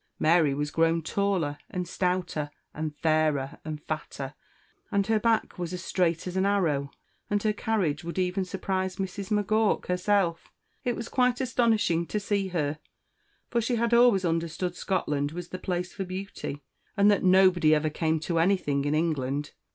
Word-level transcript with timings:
Mary 0.17 0.51
was 0.51 0.71
grown 0.71 1.03
taller, 1.03 1.59
and 1.69 1.87
stouter, 1.87 2.49
and 2.73 2.95
fairer 2.95 3.59
and 3.63 3.83
fatter, 3.83 4.33
and 4.91 5.05
her 5.05 5.19
back 5.19 5.59
was 5.59 5.73
a 5.73 5.77
straight 5.77 6.25
as 6.25 6.35
an 6.35 6.43
arrow, 6.43 6.89
and 7.29 7.43
her 7.43 7.53
carriage 7.53 8.03
would 8.03 8.17
even 8.17 8.43
surprise 8.43 8.97
Miss 8.99 9.17
M'Gowk 9.29 9.85
herself. 9.85 10.51
It 10.83 10.95
was 10.95 11.07
quite 11.07 11.39
astonishing 11.39 12.07
to 12.07 12.19
see 12.19 12.47
her, 12.47 12.79
for 13.51 13.61
she 13.61 13.75
had 13.75 13.93
always 13.93 14.25
understood 14.25 14.75
Scotland 14.75 15.33
was 15.33 15.49
the 15.49 15.59
place 15.59 15.93
for 15.93 16.03
beauty, 16.03 16.63
and 16.97 17.11
that 17.11 17.23
nobody 17.23 17.75
ever 17.75 17.91
came 17.91 18.19
to 18.21 18.39
anything 18.39 18.85
in 18.85 18.95
England. 18.95 19.51